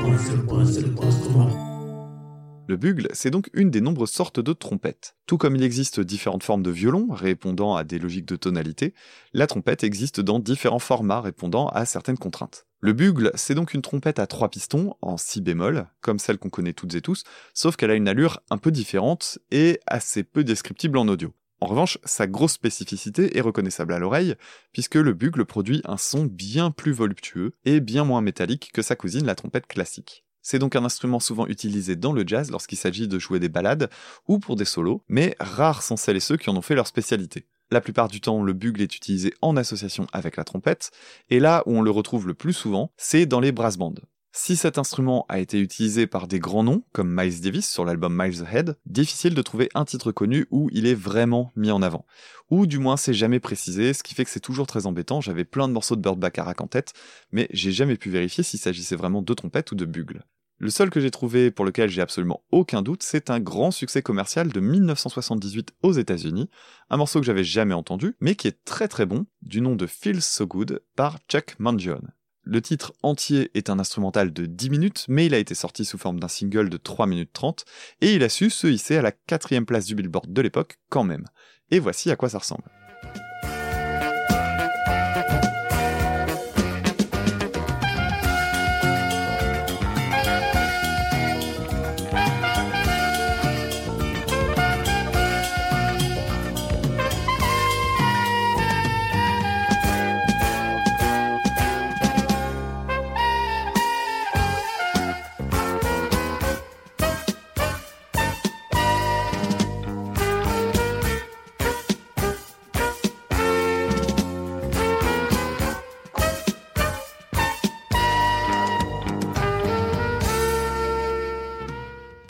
[2.75, 5.15] bugle, c'est donc une des nombreuses sortes de trompettes.
[5.27, 8.95] Tout comme il existe différentes formes de violon répondant à des logiques de tonalité,
[9.33, 12.67] la trompette existe dans différents formats répondant à certaines contraintes.
[12.81, 16.51] Le bugle, c'est donc une trompette à trois pistons, en si bémol, comme celle qu'on
[16.51, 17.23] connaît toutes et tous,
[17.55, 21.33] sauf qu'elle a une allure un peu différente et assez peu descriptible en audio.
[21.61, 24.35] En revanche, sa grosse spécificité est reconnaissable à l'oreille,
[24.73, 28.95] puisque le bugle produit un son bien plus voluptueux et bien moins métallique que sa
[28.95, 30.26] cousine la trompette classique.
[30.49, 33.91] C'est donc un instrument souvent utilisé dans le jazz lorsqu'il s'agit de jouer des ballades
[34.29, 36.87] ou pour des solos, mais rares sont celles et ceux qui en ont fait leur
[36.87, 37.49] spécialité.
[37.73, 40.93] La plupart du temps, le bugle est utilisé en association avec la trompette,
[41.31, 43.95] et là où on le retrouve le plus souvent, c'est dans les brass bands.
[44.31, 48.17] Si cet instrument a été utilisé par des grands noms, comme Miles Davis sur l'album
[48.17, 52.07] Miles Ahead, difficile de trouver un titre connu où il est vraiment mis en avant.
[52.51, 55.45] Ou du moins c'est jamais précisé, ce qui fait que c'est toujours très embêtant, j'avais
[55.45, 56.93] plein de morceaux de Burt Bacharach en tête,
[57.33, 60.23] mais j'ai jamais pu vérifier s'il s'agissait vraiment de trompette ou de bugle.
[60.59, 64.01] Le seul que j'ai trouvé pour lequel j'ai absolument aucun doute, c'est un grand succès
[64.01, 66.49] commercial de 1978 aux États-Unis,
[66.89, 69.87] un morceau que j'avais jamais entendu, mais qui est très très bon, du nom de
[69.87, 72.15] Feels So Good par Chuck Mangione.
[72.43, 75.99] Le titre entier est un instrumental de 10 minutes, mais il a été sorti sous
[75.99, 77.67] forme d'un single de 3 minutes 30,
[78.01, 81.05] et il a su se hisser à la quatrième place du Billboard de l'époque quand
[81.05, 81.27] même.
[81.71, 82.65] Et voici à quoi ça ressemble.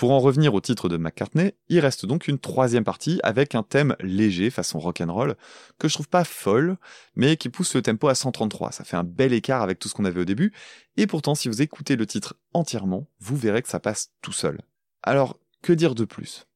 [0.07, 3.65] Pour en revenir au titre de McCartney, il reste donc une troisième partie avec un
[3.65, 5.35] thème léger façon rock'n'roll
[5.81, 6.77] que je trouve pas folle,
[7.17, 8.71] mais qui pousse le tempo à 133.
[8.71, 10.53] Ça fait un bel écart avec tout ce qu'on avait au début,
[10.97, 14.61] et pourtant si vous écoutez le titre entièrement, vous verrez que ça passe tout seul.
[15.03, 16.47] Alors, que dire de plus?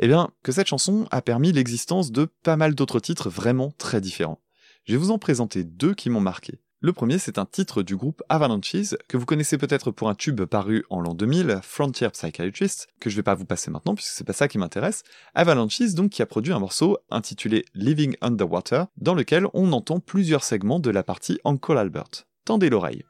[0.00, 4.00] Eh bien, que cette chanson a permis l'existence de pas mal d'autres titres vraiment très
[4.00, 4.40] différents.
[4.82, 6.58] Je vais vous en présenter deux qui m'ont marqué.
[6.86, 10.44] Le premier, c'est un titre du groupe Avalanches, que vous connaissez peut-être pour un tube
[10.44, 14.22] paru en l'an 2000, Frontier Psychiatrist, que je vais pas vous passer maintenant puisque c'est
[14.22, 15.02] pas ça qui m'intéresse.
[15.34, 20.44] Avalanches, donc, qui a produit un morceau intitulé Living Underwater, dans lequel on entend plusieurs
[20.44, 22.28] segments de la partie Uncle Albert.
[22.44, 23.02] Tendez l'oreille.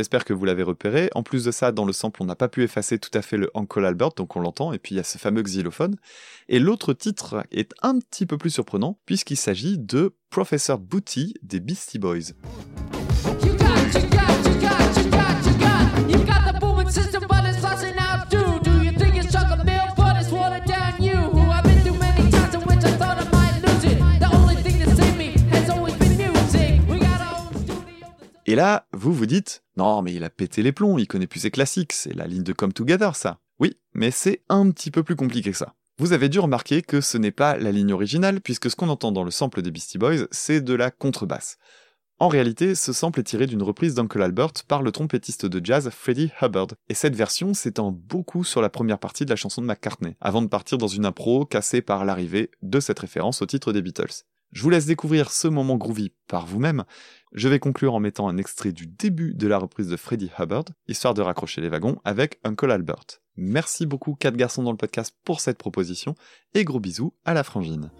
[0.00, 1.10] J'espère que vous l'avez repéré.
[1.14, 3.36] En plus de ça, dans le sample, on n'a pas pu effacer tout à fait
[3.36, 5.96] le Uncle Albert, donc on l'entend, et puis il y a ce fameux xylophone.
[6.48, 11.60] Et l'autre titre est un petit peu plus surprenant, puisqu'il s'agit de Professor Booty des
[11.60, 12.32] Beastie Boys.
[28.50, 31.38] Et là, vous vous dites, non, mais il a pété les plombs, il connaît plus
[31.38, 33.38] ses classiques, c'est la ligne de Come Together, ça.
[33.60, 35.76] Oui, mais c'est un petit peu plus compliqué que ça.
[35.98, 39.12] Vous avez dû remarquer que ce n'est pas la ligne originale, puisque ce qu'on entend
[39.12, 41.58] dans le sample des Beastie Boys, c'est de la contrebasse.
[42.18, 45.88] En réalité, ce sample est tiré d'une reprise d'Uncle Albert par le trompettiste de jazz
[45.90, 49.66] Freddie Hubbard, et cette version s'étend beaucoup sur la première partie de la chanson de
[49.68, 53.72] McCartney, avant de partir dans une impro cassée par l'arrivée de cette référence au titre
[53.72, 54.24] des Beatles.
[54.52, 56.84] Je vous laisse découvrir ce moment groovy par vous-même.
[57.32, 60.64] Je vais conclure en mettant un extrait du début de la reprise de Freddie Hubbard,
[60.88, 63.20] histoire de raccrocher les wagons avec Uncle Albert.
[63.36, 66.14] Merci beaucoup, quatre garçons dans le podcast, pour cette proposition,
[66.54, 67.90] et gros bisous à la frangine.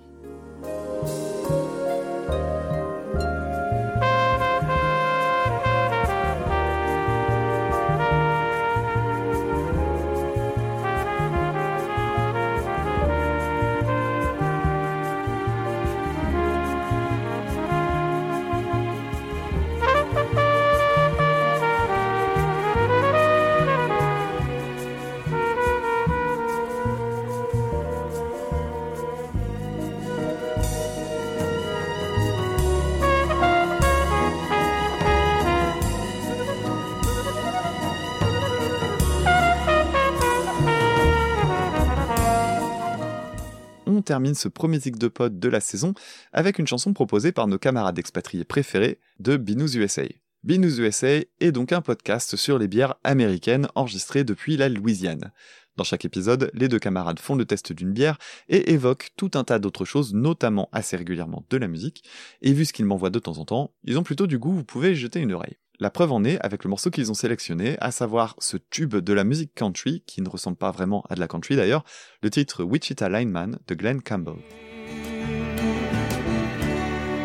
[44.20, 45.94] Termine ce premier zig de pod de la saison
[46.34, 50.02] avec une chanson proposée par nos camarades expatriés préférés de Binous USA.
[50.44, 55.32] Binous USA est donc un podcast sur les bières américaines enregistré depuis la Louisiane.
[55.76, 58.18] Dans chaque épisode, les deux camarades font le test d'une bière
[58.50, 62.04] et évoquent tout un tas d'autres choses, notamment assez régulièrement de la musique,
[62.42, 64.64] et vu ce qu'ils m'envoient de temps en temps, ils ont plutôt du goût, vous
[64.64, 65.56] pouvez jeter une oreille.
[65.80, 69.12] La preuve en est avec le morceau qu'ils ont sélectionné, à savoir ce tube de
[69.12, 71.84] la musique country, qui ne ressemble pas vraiment à de la country d'ailleurs,
[72.22, 74.36] le titre Wichita Lineman de Glenn Campbell.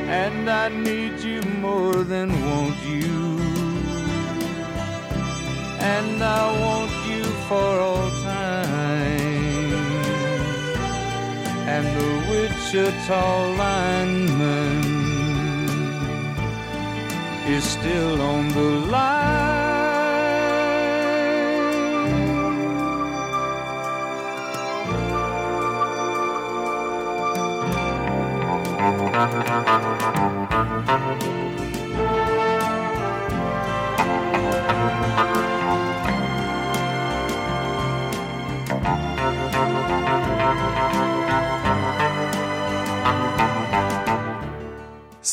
[0.07, 3.25] And I need you more than want you.
[5.85, 9.73] and I want you for all time.
[11.73, 13.23] And the Wichita
[13.61, 14.84] lineman
[17.47, 18.85] is still on the.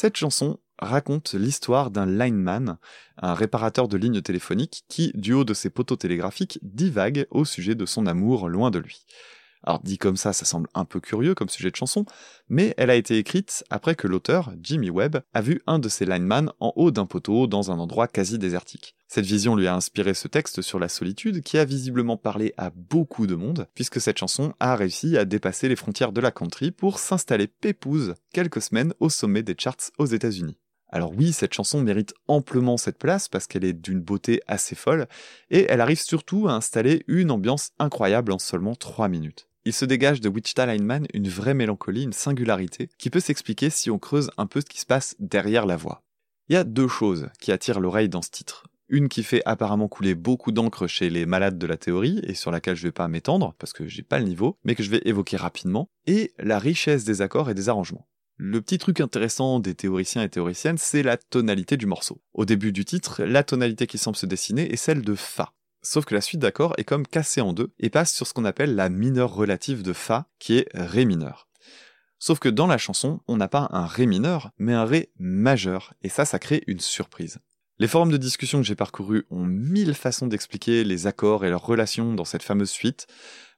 [0.02, 2.76] Cette chanson raconte l'histoire d'un lineman,
[3.16, 7.74] un réparateur de lignes téléphoniques qui, du haut de ses poteaux télégraphiques, divague au sujet
[7.74, 9.06] de son amour loin de lui.
[9.64, 12.04] Alors dit comme ça, ça semble un peu curieux comme sujet de chanson,
[12.48, 16.04] mais elle a été écrite après que l'auteur, Jimmy Webb, a vu un de ses
[16.04, 18.96] linemen en haut d'un poteau dans un endroit quasi désertique.
[19.06, 22.70] Cette vision lui a inspiré ce texte sur la solitude qui a visiblement parlé à
[22.70, 26.70] beaucoup de monde, puisque cette chanson a réussi à dépasser les frontières de la country
[26.70, 30.58] pour s'installer pépouze quelques semaines au sommet des charts aux États-Unis.
[30.92, 35.08] Alors oui, cette chanson mérite amplement cette place parce qu'elle est d'une beauté assez folle,
[35.50, 39.48] et elle arrive surtout à installer une ambiance incroyable en seulement 3 minutes.
[39.64, 43.90] Il se dégage de Wichita Lineman une vraie mélancolie, une singularité, qui peut s'expliquer si
[43.90, 46.02] on creuse un peu ce qui se passe derrière la voix.
[46.48, 48.66] Il y a deux choses qui attirent l'oreille dans ce titre.
[48.88, 52.50] Une qui fait apparemment couler beaucoup d'encre chez les malades de la théorie, et sur
[52.50, 55.00] laquelle je vais pas m'étendre, parce que j'ai pas le niveau, mais que je vais
[55.06, 58.06] évoquer rapidement, et la richesse des accords et des arrangements.
[58.44, 62.20] Le petit truc intéressant des théoriciens et théoriciennes, c'est la tonalité du morceau.
[62.34, 65.52] Au début du titre, la tonalité qui semble se dessiner est celle de Fa.
[65.80, 68.44] Sauf que la suite d'accords est comme cassée en deux et passe sur ce qu'on
[68.44, 71.46] appelle la mineure relative de Fa, qui est Ré mineur.
[72.18, 75.94] Sauf que dans la chanson, on n'a pas un Ré mineur, mais un Ré majeur,
[76.02, 77.38] et ça, ça crée une surprise.
[77.78, 81.64] Les forums de discussion que j'ai parcourus ont mille façons d'expliquer les accords et leurs
[81.64, 83.06] relations dans cette fameuse suite,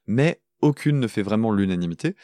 [0.05, 2.15] mais aucune ne fait vraiment l'unanimité,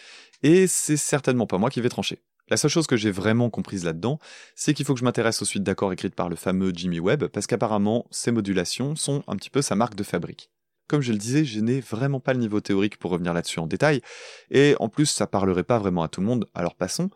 [0.44, 2.22] et c'est certainement pas moi qui vais trancher.
[2.52, 4.20] La seule chose que j'ai vraiment comprise là-dedans,
[4.56, 7.28] c'est qu'il faut que je m'intéresse aux suites d'accords écrites par le fameux Jimmy Webb,
[7.28, 10.52] parce qu'apparemment, ces modulations sont un petit peu sa marque de fabrique.
[10.90, 13.68] Comme je le disais, je n'ai vraiment pas le niveau théorique pour revenir là-dessus en
[13.68, 14.02] détail,
[14.50, 17.10] et en plus, ça parlerait pas vraiment à tout le monde, alors passons.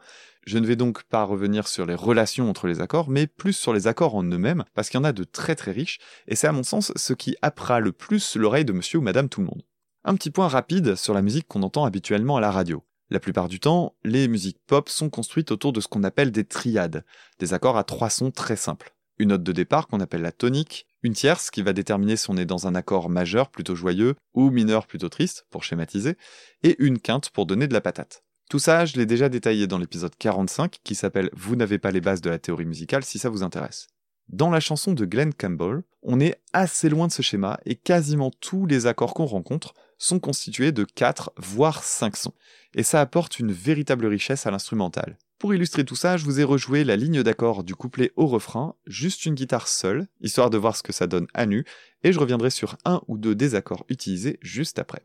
[0.48, 3.74] Je ne vais donc pas revenir sur les relations entre les accords, mais plus sur
[3.74, 6.48] les accords en eux-mêmes, parce qu'il y en a de très très riches, et c'est
[6.48, 9.48] à mon sens ce qui appera le plus l'oreille de monsieur ou madame tout le
[9.48, 9.64] monde.
[10.06, 12.86] Un petit point rapide sur la musique qu'on entend habituellement à la radio.
[13.12, 16.44] La plupart du temps, les musiques pop sont construites autour de ce qu'on appelle des
[16.44, 17.06] triades,
[17.40, 18.96] des accords à trois sons très simples.
[19.20, 22.38] Une note de départ qu'on appelle la tonique, une tierce qui va déterminer si on
[22.38, 26.18] est dans un accord majeur plutôt joyeux ou mineur plutôt triste, pour schématiser,
[26.64, 28.24] et une quinte pour donner de la patate.
[28.50, 32.02] Tout ça, je l'ai déjà détaillé dans l'épisode 45 qui s'appelle Vous n'avez pas les
[32.02, 33.88] bases de la théorie musicale si ça vous intéresse.
[34.30, 38.32] Dans la chanson de Glenn Campbell, on est assez loin de ce schéma et quasiment
[38.32, 42.34] tous les accords qu'on rencontre sont constitués de 4 voire 5 sons.
[42.74, 45.18] Et ça apporte une véritable richesse à l'instrumental.
[45.40, 48.76] Pour illustrer tout ça, je vous ai rejoué la ligne d'accord du couplet au refrain,
[48.88, 51.66] juste une guitare seule, histoire de voir ce que ça donne à nu,
[52.04, 55.04] et je reviendrai sur un ou deux des accords utilisés juste après.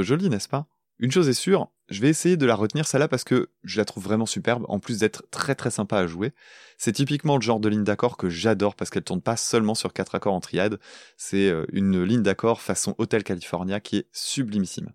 [0.00, 0.66] Jolie, n'est-ce pas?
[0.98, 3.84] Une chose est sûre, je vais essayer de la retenir celle-là parce que je la
[3.84, 6.32] trouve vraiment superbe, en plus d'être très très sympa à jouer.
[6.78, 9.92] C'est typiquement le genre de ligne d'accord que j'adore parce qu'elle tourne pas seulement sur
[9.92, 10.78] quatre accords en triade,
[11.16, 14.90] c'est euh, une ligne d'accord façon Hotel California qui est sublimissime.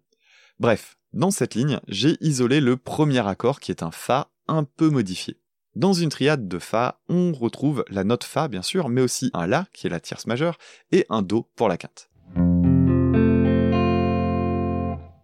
[0.60, 4.90] Bref, dans cette ligne, j'ai isolé le premier accord qui est un Fa un peu
[4.90, 5.38] modifié.
[5.76, 9.46] Dans une triade de Fa, on retrouve la note Fa bien sûr, mais aussi un
[9.46, 10.58] La qui est la tierce majeure
[10.92, 12.10] et un Do pour la quinte.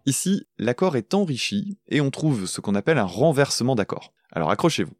[0.06, 4.14] Ici, l'accord est enrichi et on trouve ce qu'on appelle un renversement d'accord.
[4.32, 4.95] Alors accrochez-vous.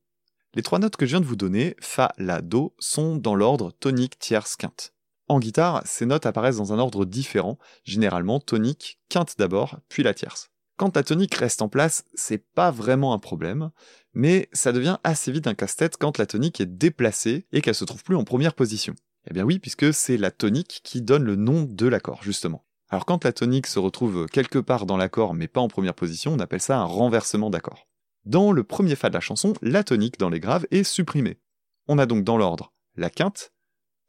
[0.56, 3.72] Les trois notes que je viens de vous donner, Fa, La, Do, sont dans l'ordre
[3.72, 4.93] tonique, tierce, quinte.
[5.28, 10.14] En guitare, ces notes apparaissent dans un ordre différent, généralement tonique, quinte d'abord, puis la
[10.14, 10.51] tierce.
[10.78, 13.72] Quand la tonique reste en place, c'est pas vraiment un problème,
[14.14, 17.86] mais ça devient assez vite un casse-tête quand la tonique est déplacée et qu'elle se
[17.86, 18.95] trouve plus en première position.
[19.30, 22.64] Eh bien oui, puisque c'est la tonique qui donne le nom de l'accord, justement.
[22.94, 26.32] Alors quand la tonique se retrouve quelque part dans l'accord mais pas en première position,
[26.32, 27.88] on appelle ça un renversement d'accord.
[28.26, 31.39] Dans le premier fa de la chanson, la tonique dans les graves est supprimée.
[31.88, 33.52] On a donc dans l'ordre la quinte,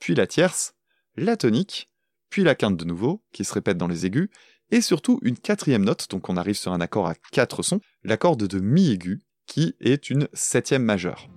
[0.01, 0.74] puis la tierce,
[1.16, 1.91] la tonique,
[2.28, 4.28] puis la quinte de nouveau, qui se répète dans les aigus,
[4.70, 8.37] et surtout une quatrième note, donc on arrive sur un accord à quatre sons, l'accord
[8.37, 11.30] de mi aigu, qui est une septième majeure.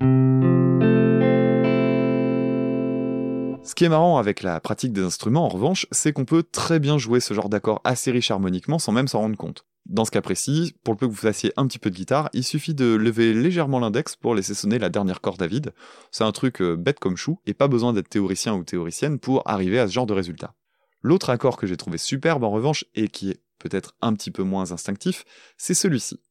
[3.67, 6.79] Ce qui est marrant avec la pratique des instruments, en revanche, c'est qu'on peut très
[6.79, 9.65] bien jouer ce genre d'accord assez riche harmoniquement sans même s'en rendre compte.
[9.85, 12.29] Dans ce cas précis, pour le peu que vous fassiez un petit peu de guitare,
[12.31, 15.73] il suffit de lever légèrement l'index pour laisser sonner la dernière corde à vide.
[16.11, 19.45] C'est un truc euh, bête comme chou, et pas besoin d'être théoricien ou théoricienne pour
[19.45, 20.53] arriver à ce genre de résultat.
[21.01, 24.43] L'autre accord que j'ai trouvé superbe en revanche, et qui est peut-être un petit peu
[24.43, 25.25] moins instinctif,
[25.57, 26.21] c'est celui-ci.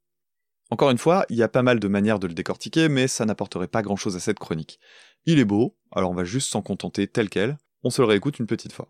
[0.71, 3.25] Encore une fois, il y a pas mal de manières de le décortiquer, mais ça
[3.25, 4.81] n'apporterait pas grand-chose à cette chronique.
[5.25, 8.41] Il est beau, alors on va juste s'en contenter tel quel, on se le réécoute
[8.41, 8.89] une petite fois.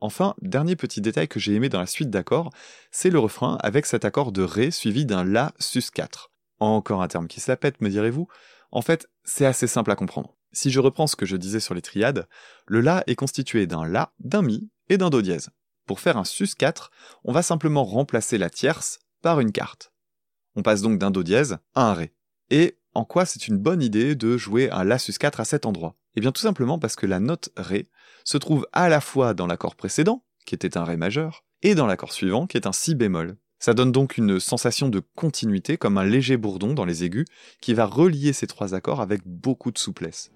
[0.00, 2.50] Enfin, dernier petit détail que j'ai aimé dans la suite d'accords,
[2.90, 6.32] c'est le refrain avec cet accord de Ré suivi d'un La sus 4.
[6.58, 8.26] Encore un terme qui se la pète, me direz-vous
[8.72, 10.34] En fait, c'est assez simple à comprendre.
[10.52, 12.26] Si je reprends ce que je disais sur les triades,
[12.66, 15.50] le La est constitué d'un La, d'un Mi et d'un Do dièse.
[15.86, 16.90] Pour faire un sus 4,
[17.24, 19.92] on va simplement remplacer la tierce par une carte.
[20.56, 22.14] On passe donc d'un Do dièse à un Ré.
[22.50, 25.66] Et en quoi c'est une bonne idée de jouer un La sus 4 à cet
[25.66, 25.96] endroit?
[26.16, 27.88] Eh bien tout simplement parce que la note Ré
[28.24, 31.86] se trouve à la fois dans l'accord précédent, qui était un Ré majeur, et dans
[31.86, 33.36] l'accord suivant, qui est un Si bémol.
[33.58, 37.26] Ça donne donc une sensation de continuité, comme un léger bourdon dans les aigus,
[37.60, 40.30] qui va relier ces trois accords avec beaucoup de souplesse.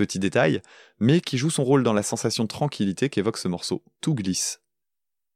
[0.00, 0.62] Petit détail,
[0.98, 3.84] mais qui joue son rôle dans la sensation de tranquillité qu'évoque ce morceau.
[4.00, 4.62] Tout glisse.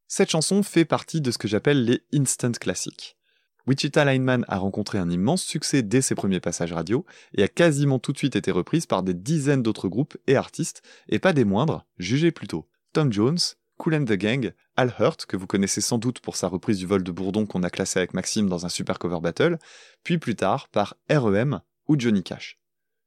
[0.08, 3.18] Cette chanson fait partie de ce que j'appelle les instant classiques.
[3.66, 7.04] Wichita Lineman a rencontré un immense succès dès ses premiers passages radio
[7.34, 10.80] et a quasiment tout de suite été reprise par des dizaines d'autres groupes et artistes,
[11.10, 12.66] et pas des moindres, jugez plutôt.
[12.94, 13.38] Tom Jones,
[13.76, 16.86] Cool and the Gang, Al Hurt, que vous connaissez sans doute pour sa reprise du
[16.86, 19.58] vol de Bourdon qu'on a classé avec Maxime dans un super cover battle,
[20.04, 22.58] puis plus tard par REM ou Johnny Cash.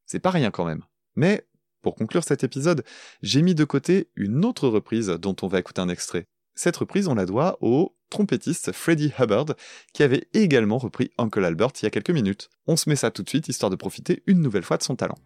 [0.05, 0.83] C'est pas rien quand même.
[1.17, 1.45] Mais,
[1.81, 2.85] pour conclure cet épisode,
[3.21, 6.27] j'ai mis de côté une autre reprise dont on va écouter un extrait.
[6.55, 9.55] Cette reprise, on la doit au trompettiste Freddie Hubbard,
[9.93, 12.49] qui avait également repris Uncle Albert il y a quelques minutes.
[12.67, 14.95] On se met ça tout de suite, histoire de profiter une nouvelle fois de son
[14.95, 15.17] talent.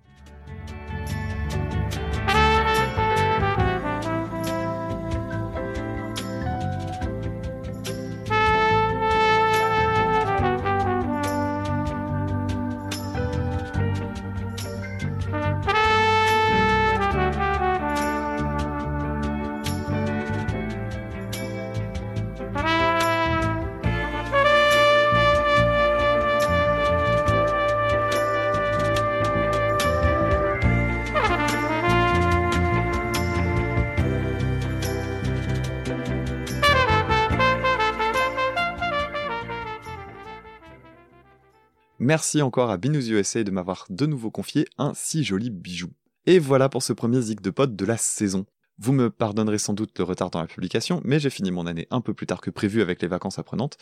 [42.04, 45.92] Merci encore à Binous USA de m'avoir de nouveau confié un si joli bijou.
[46.26, 48.48] Et voilà pour ce premier Zig de Pod de la saison.
[48.84, 51.88] Vous me pardonnerez sans doute le retard dans la publication, mais j'ai fini mon année
[51.92, 53.78] un peu plus tard que prévu avec les vacances apprenantes.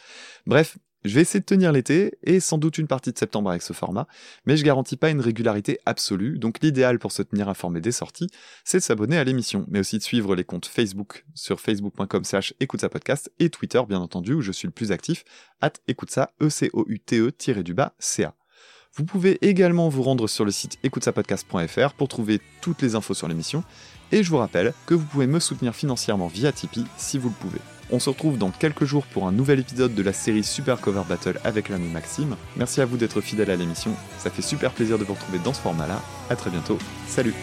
[0.45, 3.61] Bref, je vais essayer de tenir l'été, et sans doute une partie de septembre avec
[3.61, 4.07] ce format,
[4.45, 8.27] mais je garantis pas une régularité absolue, donc l'idéal pour se tenir informé des sorties,
[8.65, 12.53] c'est de s'abonner à l'émission, mais aussi de suivre les comptes Facebook sur facebook.com slash
[12.59, 12.83] écoute
[13.39, 15.23] et Twitter bien entendu où je suis le plus actif,
[15.61, 18.35] at écoute ça, e c o u t e du bas ca.
[18.95, 23.27] Vous pouvez également vous rendre sur le site écoutesapodcast.fr pour trouver toutes les infos sur
[23.27, 23.63] l'émission,
[24.11, 27.35] et je vous rappelle que vous pouvez me soutenir financièrement via Tipeee si vous le
[27.35, 27.59] pouvez.
[27.91, 31.03] On se retrouve dans quelques jours pour un nouvel épisode de la série Super Cover
[31.07, 32.35] Battle avec l'ami Maxime.
[32.55, 35.53] Merci à vous d'être fidèle à l'émission, ça fait super plaisir de vous retrouver dans
[35.53, 36.01] ce format-là.
[36.29, 36.77] A très bientôt,
[37.07, 37.33] salut